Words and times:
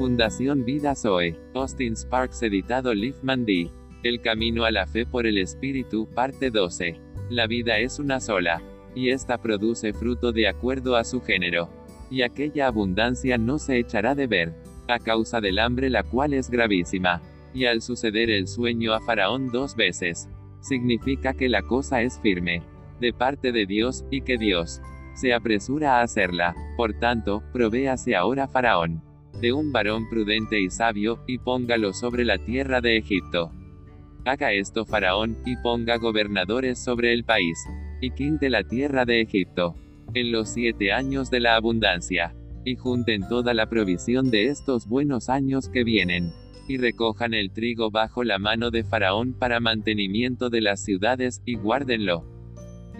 Fundación 0.00 0.64
Vida 0.64 0.94
Zoe. 0.94 1.36
Austin 1.52 1.94
Sparks 1.94 2.42
editado 2.42 2.94
Liefman 2.94 3.44
D. 3.44 3.70
El 4.02 4.22
camino 4.22 4.64
a 4.64 4.70
la 4.70 4.86
fe 4.86 5.04
por 5.04 5.26
el 5.26 5.36
Espíritu, 5.36 6.08
parte 6.14 6.48
12. 6.50 6.98
La 7.28 7.46
vida 7.46 7.76
es 7.76 7.98
una 7.98 8.18
sola. 8.18 8.62
Y 8.94 9.10
esta 9.10 9.36
produce 9.36 9.92
fruto 9.92 10.32
de 10.32 10.48
acuerdo 10.48 10.96
a 10.96 11.04
su 11.04 11.20
género. 11.20 11.68
Y 12.10 12.22
aquella 12.22 12.66
abundancia 12.66 13.36
no 13.36 13.58
se 13.58 13.76
echará 13.76 14.14
de 14.14 14.26
ver. 14.26 14.54
A 14.88 14.98
causa 15.00 15.42
del 15.42 15.58
hambre 15.58 15.90
la 15.90 16.02
cual 16.02 16.32
es 16.32 16.48
gravísima. 16.48 17.20
Y 17.52 17.66
al 17.66 17.82
suceder 17.82 18.30
el 18.30 18.48
sueño 18.48 18.94
a 18.94 19.00
Faraón 19.00 19.48
dos 19.48 19.76
veces. 19.76 20.30
Significa 20.62 21.34
que 21.34 21.50
la 21.50 21.60
cosa 21.60 22.00
es 22.00 22.18
firme. 22.20 22.62
De 23.00 23.12
parte 23.12 23.52
de 23.52 23.66
Dios, 23.66 24.06
y 24.10 24.22
que 24.22 24.38
Dios 24.38 24.80
se 25.14 25.34
apresura 25.34 25.98
a 25.98 26.02
hacerla. 26.02 26.54
Por 26.78 26.94
tanto, 26.94 27.42
provéase 27.52 28.16
ahora 28.16 28.48
Faraón 28.48 29.09
de 29.40 29.52
un 29.52 29.72
varón 29.72 30.08
prudente 30.08 30.60
y 30.60 30.70
sabio, 30.70 31.22
y 31.26 31.38
póngalo 31.38 31.92
sobre 31.92 32.24
la 32.24 32.38
tierra 32.38 32.80
de 32.80 32.96
Egipto. 32.96 33.52
Haga 34.24 34.52
esto 34.52 34.84
Faraón, 34.84 35.38
y 35.46 35.56
ponga 35.56 35.96
gobernadores 35.96 36.82
sobre 36.82 37.12
el 37.12 37.24
país, 37.24 37.58
y 38.00 38.10
quinte 38.10 38.50
la 38.50 38.64
tierra 38.64 39.04
de 39.04 39.20
Egipto, 39.20 39.74
en 40.14 40.32
los 40.32 40.50
siete 40.50 40.92
años 40.92 41.30
de 41.30 41.40
la 41.40 41.56
abundancia, 41.56 42.34
y 42.64 42.76
junten 42.76 43.28
toda 43.28 43.54
la 43.54 43.68
provisión 43.68 44.30
de 44.30 44.46
estos 44.46 44.86
buenos 44.86 45.28
años 45.28 45.68
que 45.68 45.84
vienen, 45.84 46.32
y 46.68 46.76
recojan 46.76 47.34
el 47.34 47.50
trigo 47.50 47.90
bajo 47.90 48.24
la 48.24 48.38
mano 48.38 48.70
de 48.70 48.84
Faraón 48.84 49.32
para 49.32 49.60
mantenimiento 49.60 50.50
de 50.50 50.60
las 50.60 50.82
ciudades, 50.84 51.42
y 51.44 51.54
guárdenlo 51.54 52.39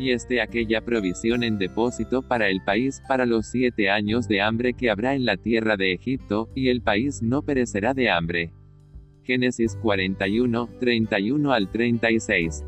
esté 0.09 0.41
aquella 0.41 0.81
provisión 0.81 1.45
en 1.45 1.59
depósito 1.59 2.23
para 2.23 2.49
el 2.49 2.63
país 2.63 3.03
para 3.07 3.27
los 3.27 3.47
siete 3.47 3.91
años 3.91 4.27
de 4.27 4.41
hambre 4.41 4.73
que 4.73 4.89
habrá 4.89 5.15
en 5.15 5.27
la 5.27 5.37
tierra 5.37 5.77
de 5.77 5.93
Egipto, 5.93 6.49
y 6.55 6.71
el 6.71 6.81
país 6.81 7.21
no 7.21 7.43
perecerá 7.43 7.93
de 7.93 8.09
hambre. 8.09 8.53
Génesis 9.25 9.77
41, 9.77 10.71
31 10.81 11.53
al 11.53 11.71
36. 11.71 12.65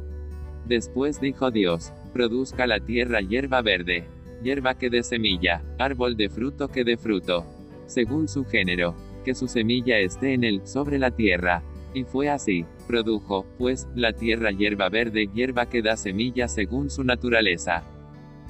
Después 0.69 1.19
dijo 1.20 1.50
Dios, 1.50 1.94
produzca 2.12 2.66
la 2.66 2.78
tierra 2.78 3.22
hierba 3.22 3.62
verde, 3.62 4.05
hierba 4.42 4.75
que 4.75 4.91
dé 4.91 5.03
semilla, 5.03 5.62
árbol 5.78 6.16
de 6.16 6.28
fruto 6.28 6.69
que 6.69 6.84
dé 6.84 6.98
fruto, 6.98 7.47
según 7.86 8.28
su 8.28 8.44
género, 8.44 8.94
que 9.25 9.34
su 9.34 9.48
semilla 9.48 9.98
esté 9.98 10.34
en 10.34 10.44
él, 10.44 10.60
sobre 10.64 10.98
la 10.98 11.10
tierra, 11.10 11.62
y 11.94 12.04
fue 12.04 12.28
así, 12.28 12.64
produjo, 12.86 13.46
pues, 13.58 13.88
la 13.94 14.12
tierra 14.12 14.50
hierba 14.50 14.88
verde, 14.88 15.28
hierba 15.32 15.66
que 15.68 15.82
da 15.82 15.96
semilla 15.96 16.48
según 16.48 16.90
su 16.90 17.04
naturaleza. 17.04 17.82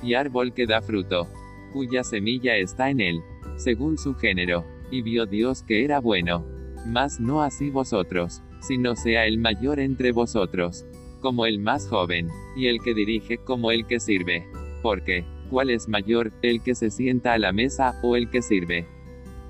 Y 0.02 0.14
árbol 0.14 0.52
que 0.52 0.66
da 0.66 0.80
fruto, 0.80 1.28
cuya 1.72 2.04
semilla 2.04 2.56
está 2.56 2.90
en 2.90 3.00
él, 3.00 3.20
según 3.56 3.98
su 3.98 4.14
género. 4.14 4.64
Y 4.90 5.02
vio 5.02 5.26
Dios 5.26 5.62
que 5.62 5.84
era 5.84 6.00
bueno. 6.00 6.44
Mas 6.86 7.20
no 7.20 7.42
así 7.42 7.70
vosotros, 7.70 8.42
sino 8.60 8.96
sea 8.96 9.26
el 9.26 9.38
mayor 9.38 9.80
entre 9.80 10.12
vosotros, 10.12 10.84
como 11.20 11.46
el 11.46 11.58
más 11.58 11.88
joven, 11.88 12.28
y 12.56 12.66
el 12.66 12.80
que 12.80 12.94
dirige 12.94 13.38
como 13.38 13.70
el 13.70 13.86
que 13.86 14.00
sirve. 14.00 14.46
Porque, 14.82 15.24
¿cuál 15.50 15.70
es 15.70 15.88
mayor, 15.88 16.32
el 16.42 16.62
que 16.62 16.74
se 16.74 16.90
sienta 16.90 17.32
a 17.32 17.38
la 17.38 17.52
mesa, 17.52 17.98
o 18.02 18.16
el 18.16 18.30
que 18.30 18.42
sirve? 18.42 18.86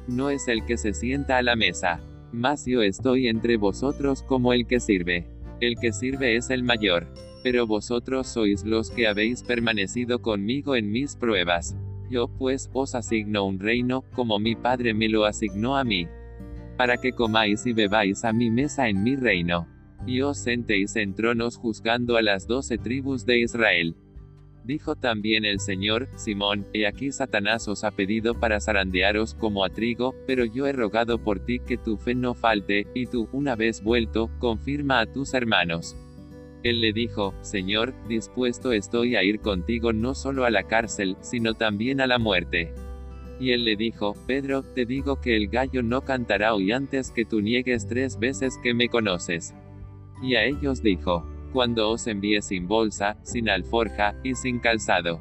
No 0.06 0.30
es 0.30 0.48
el 0.48 0.64
que 0.64 0.76
se 0.76 0.92
sienta 0.92 1.38
a 1.38 1.42
la 1.42 1.56
mesa, 1.56 2.02
mas 2.32 2.64
yo 2.66 2.82
estoy 2.82 3.28
entre 3.28 3.56
vosotros 3.56 4.22
como 4.22 4.52
el 4.52 4.66
que 4.66 4.80
sirve. 4.80 5.26
El 5.60 5.76
que 5.76 5.92
sirve 5.92 6.36
es 6.36 6.50
el 6.50 6.62
mayor. 6.62 7.06
Pero 7.42 7.66
vosotros 7.66 8.26
sois 8.28 8.64
los 8.64 8.90
que 8.90 9.06
habéis 9.06 9.42
permanecido 9.42 10.20
conmigo 10.20 10.76
en 10.76 10.90
mis 10.90 11.16
pruebas. 11.16 11.76
Yo 12.10 12.28
pues 12.28 12.70
os 12.72 12.94
asigno 12.94 13.44
un 13.44 13.58
reino, 13.58 14.04
como 14.14 14.38
mi 14.38 14.54
Padre 14.54 14.94
me 14.94 15.08
lo 15.08 15.24
asignó 15.24 15.76
a 15.76 15.84
mí. 15.84 16.06
Para 16.76 16.96
que 16.96 17.12
comáis 17.12 17.66
y 17.66 17.72
bebáis 17.72 18.24
a 18.24 18.32
mi 18.32 18.50
mesa 18.50 18.88
en 18.88 19.02
mi 19.02 19.16
reino. 19.16 19.66
Y 20.06 20.20
os 20.20 20.38
sentéis 20.38 20.96
en 20.96 21.14
tronos 21.14 21.56
juzgando 21.56 22.16
a 22.16 22.22
las 22.22 22.46
doce 22.46 22.78
tribus 22.78 23.24
de 23.24 23.40
Israel. 23.40 23.96
Dijo 24.64 24.94
también 24.94 25.44
el 25.44 25.58
Señor, 25.58 26.08
Simón, 26.14 26.66
he 26.72 26.86
aquí 26.86 27.10
Satanás 27.10 27.66
os 27.66 27.82
ha 27.82 27.90
pedido 27.90 28.38
para 28.38 28.60
zarandearos 28.60 29.34
como 29.34 29.64
a 29.64 29.70
trigo, 29.70 30.14
pero 30.24 30.44
yo 30.44 30.68
he 30.68 30.72
rogado 30.72 31.18
por 31.18 31.40
ti 31.40 31.58
que 31.58 31.76
tu 31.76 31.96
fe 31.96 32.14
no 32.14 32.34
falte, 32.34 32.86
y 32.94 33.06
tú, 33.06 33.28
una 33.32 33.56
vez 33.56 33.82
vuelto, 33.82 34.30
confirma 34.38 35.00
a 35.00 35.06
tus 35.06 35.34
hermanos. 35.34 35.96
Él 36.62 36.80
le 36.80 36.92
dijo, 36.92 37.34
Señor, 37.40 37.92
dispuesto 38.06 38.70
estoy 38.70 39.16
a 39.16 39.24
ir 39.24 39.40
contigo 39.40 39.92
no 39.92 40.14
solo 40.14 40.44
a 40.44 40.50
la 40.50 40.62
cárcel, 40.62 41.16
sino 41.20 41.54
también 41.54 42.00
a 42.00 42.06
la 42.06 42.20
muerte. 42.20 42.72
Y 43.40 43.50
él 43.50 43.64
le 43.64 43.74
dijo, 43.74 44.14
Pedro, 44.28 44.62
te 44.62 44.86
digo 44.86 45.20
que 45.20 45.36
el 45.36 45.48
gallo 45.48 45.82
no 45.82 46.02
cantará 46.02 46.54
hoy 46.54 46.70
antes 46.70 47.10
que 47.10 47.24
tú 47.24 47.40
niegues 47.40 47.88
tres 47.88 48.16
veces 48.16 48.60
que 48.62 48.74
me 48.74 48.88
conoces. 48.88 49.54
Y 50.22 50.36
a 50.36 50.44
ellos 50.44 50.84
dijo, 50.84 51.26
cuando 51.52 51.90
os 51.90 52.06
envié 52.06 52.42
sin 52.42 52.66
bolsa, 52.66 53.16
sin 53.22 53.48
alforja, 53.48 54.14
y 54.22 54.34
sin 54.34 54.58
calzado. 54.58 55.20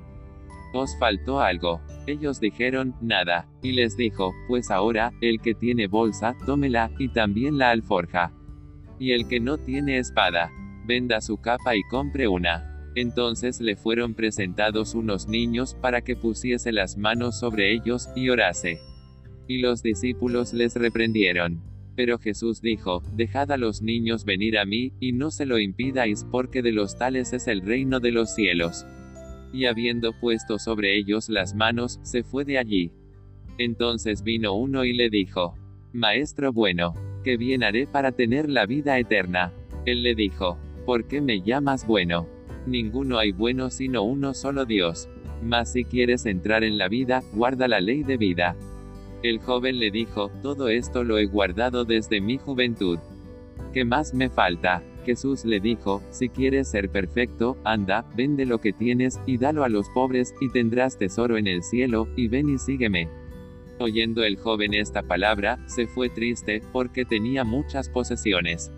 ¿Os 0.74 0.98
faltó 0.98 1.42
algo? 1.42 1.82
Ellos 2.08 2.40
dijeron, 2.40 2.96
nada, 3.02 3.48
y 3.62 3.74
les 3.74 3.98
dijo, 3.98 4.32
pues 4.48 4.72
ahora, 4.72 5.12
el 5.22 5.42
que 5.42 5.54
tiene 5.54 5.88
bolsa, 5.88 6.36
tómela, 6.46 6.92
y 6.98 7.10
también 7.10 7.58
la 7.58 7.72
alforja. 7.72 8.32
Y 8.98 9.12
el 9.12 9.28
que 9.28 9.40
no 9.40 9.58
tiene 9.58 9.98
espada, 9.98 10.50
venda 10.86 11.22
su 11.22 11.38
capa 11.38 11.76
y 11.76 11.84
compre 11.84 12.28
una. 12.28 12.68
Entonces 12.96 13.62
le 13.62 13.76
fueron 13.76 14.16
presentados 14.16 14.96
unos 14.96 15.28
niños 15.28 15.76
para 15.76 16.02
que 16.02 16.16
pusiese 16.16 16.72
las 16.72 16.98
manos 16.98 17.40
sobre 17.40 17.74
ellos, 17.74 18.10
y 18.16 18.30
orase. 18.30 18.80
Y 19.48 19.60
los 19.60 19.84
discípulos 19.84 20.54
les 20.54 20.76
reprendieron. 20.76 21.71
Pero 21.96 22.18
Jesús 22.20 22.62
dijo, 22.62 23.04
Dejad 23.14 23.52
a 23.52 23.58
los 23.58 23.82
niños 23.82 24.26
venir 24.26 24.58
a 24.58 24.66
mí, 24.66 24.94
y 25.00 25.12
no 25.12 25.32
se 25.32 25.46
lo 25.46 25.60
impidáis 25.60 26.26
porque 26.30 26.62
de 26.62 26.72
los 26.72 26.98
tales 26.98 27.34
es 27.34 27.48
el 27.48 27.62
reino 27.62 28.00
de 28.00 28.12
los 28.12 28.34
cielos. 28.34 28.86
Y 29.54 29.66
habiendo 29.66 30.14
puesto 30.14 30.60
sobre 30.60 30.98
ellos 30.98 31.28
las 31.30 31.54
manos, 31.56 32.00
se 32.04 32.24
fue 32.24 32.46
de 32.46 32.58
allí. 32.58 32.92
Entonces 33.58 34.24
vino 34.24 34.54
uno 34.54 34.86
y 34.86 34.94
le 34.94 35.10
dijo, 35.10 35.56
Maestro 35.94 36.54
bueno, 36.54 36.94
¿qué 37.24 37.36
bien 37.36 37.64
haré 37.64 37.86
para 37.86 38.14
tener 38.14 38.50
la 38.50 38.66
vida 38.66 38.98
eterna? 38.98 39.52
Él 39.86 40.04
le 40.04 40.16
dijo, 40.16 40.58
¿por 40.86 41.08
qué 41.08 41.20
me 41.20 41.42
llamas 41.42 41.86
bueno? 41.86 42.28
Ninguno 42.66 43.18
hay 43.18 43.32
bueno 43.32 43.70
sino 43.70 44.04
uno 44.04 44.34
solo 44.34 44.66
Dios. 44.66 45.10
Mas 45.44 45.74
si 45.74 45.84
quieres 45.84 46.26
entrar 46.26 46.64
en 46.64 46.78
la 46.78 46.88
vida, 46.88 47.24
guarda 47.34 47.68
la 47.68 47.82
ley 47.82 48.04
de 48.04 48.18
vida. 48.18 48.56
El 49.24 49.40
joven 49.40 49.78
le 49.78 49.92
dijo, 49.92 50.32
todo 50.42 50.68
esto 50.68 51.04
lo 51.04 51.20
he 51.20 51.26
guardado 51.26 51.86
desde 51.86 52.22
mi 52.22 52.40
juventud. 52.40 52.98
¿Qué 53.72 53.86
más 53.86 54.16
me 54.16 54.30
falta? 54.30 54.84
Jesús 55.06 55.46
le 55.46 55.60
dijo, 55.60 56.02
si 56.10 56.30
quieres 56.30 56.70
ser 56.70 56.90
perfecto, 56.90 57.58
anda, 57.64 58.06
vende 58.16 58.46
lo 58.46 58.60
que 58.60 58.74
tienes, 58.74 59.20
y 59.28 59.38
dalo 59.38 59.64
a 59.64 59.70
los 59.70 59.90
pobres, 59.90 60.34
y 60.42 60.50
tendrás 60.50 60.98
tesoro 60.98 61.38
en 61.38 61.48
el 61.48 61.62
cielo, 61.62 62.08
y 62.16 62.28
ven 62.28 62.50
y 62.50 62.58
sígueme. 62.58 63.10
Oyendo 63.80 64.24
el 64.24 64.38
joven 64.38 64.74
esta 64.74 65.04
palabra, 65.04 65.60
se 65.68 65.88
fue 65.88 66.10
triste, 66.10 66.62
porque 66.72 67.06
tenía 67.06 67.44
muchas 67.44 67.90
posesiones. 67.90 68.72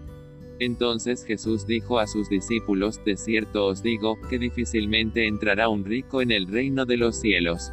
Entonces 0.60 1.26
Jesús 1.26 1.66
dijo 1.66 2.00
a 2.00 2.08
sus 2.08 2.30
discípulos, 2.30 3.04
de 3.04 3.18
cierto 3.18 3.66
os 3.66 3.82
digo, 3.82 4.18
que 4.30 4.40
difícilmente 4.40 5.28
entrará 5.28 5.68
un 5.70 5.84
rico 5.84 6.22
en 6.22 6.32
el 6.32 6.48
reino 6.48 6.86
de 6.86 6.98
los 6.98 7.16
cielos. 7.16 7.72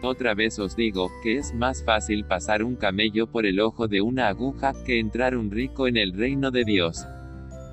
Otra 0.00 0.34
vez 0.34 0.58
os 0.60 0.76
digo, 0.76 1.10
que 1.22 1.38
es 1.38 1.52
más 1.52 1.84
fácil 1.84 2.24
pasar 2.24 2.62
un 2.62 2.76
camello 2.76 3.26
por 3.26 3.46
el 3.46 3.58
ojo 3.58 3.88
de 3.88 4.00
una 4.00 4.28
aguja, 4.28 4.72
que 4.84 5.00
entrar 5.00 5.36
un 5.36 5.50
rico 5.50 5.88
en 5.88 5.96
el 5.96 6.12
reino 6.12 6.52
de 6.52 6.64
Dios. 6.64 7.04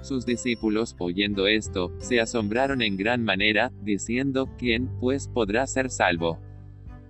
Sus 0.02 0.25
discípulos, 0.25 0.96
oyendo 0.97 1.46
esto, 1.47 1.91
se 2.00 2.19
asombraron 2.19 2.81
en 2.81 2.97
gran 2.97 3.24
manera, 3.24 3.72
diciendo, 3.81 4.50
¿quién, 4.58 4.90
pues, 5.00 5.28
podrá 5.28 5.68
ser 5.68 5.91
salvo? 5.91 6.40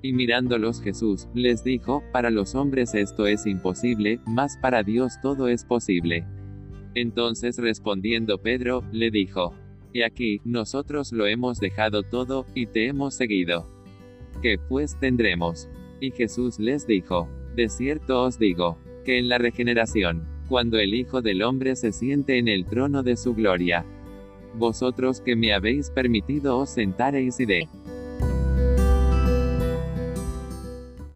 Y 0.02 0.12
mirándolos 0.12 0.82
Jesús, 0.82 1.28
les 1.34 1.64
dijo, 1.64 2.04
para 2.12 2.30
los 2.30 2.54
hombres 2.54 2.94
esto 2.94 3.26
es 3.26 3.46
imposible, 3.46 4.20
mas 4.26 4.58
para 4.62 4.84
Dios 4.84 5.20
todo 5.22 5.48
es 5.48 5.66
posible. 5.66 6.26
Entonces 6.94 7.58
respondiendo 7.58 8.42
Pedro, 8.42 8.84
le 8.92 9.12
dijo, 9.12 9.54
He 9.94 10.04
aquí, 10.04 10.42
nosotros 10.44 11.12
lo 11.12 11.26
hemos 11.26 11.60
dejado 11.60 12.04
todo, 12.04 12.46
y 12.54 12.68
te 12.68 12.88
hemos 12.88 13.16
seguido. 13.16 13.75
¿Qué 14.42 14.58
pues 14.58 15.00
tendremos? 15.00 15.70
Y 16.00 16.12
Jesús 16.12 16.60
les 16.60 16.86
dijo, 16.86 17.28
De 17.56 17.70
cierto 17.70 18.24
os 18.24 18.38
digo, 18.38 18.78
que 19.06 19.18
en 19.18 19.30
la 19.30 19.38
regeneración, 19.38 20.28
cuando 20.50 20.78
el 20.78 20.94
Hijo 20.94 21.22
del 21.22 21.42
Hombre 21.44 21.76
se 21.76 21.92
siente 21.92 22.38
en 22.38 22.48
el 22.48 22.66
trono 22.66 23.04
de 23.04 23.16
su 23.16 23.34
gloria, 23.34 23.86
vosotros 24.56 25.22
que 25.22 25.36
me 25.36 25.54
habéis 25.54 25.90
permitido 25.90 26.58
os 26.58 26.70
sentaréis 26.70 27.40
y 27.40 27.46
de 27.46 27.68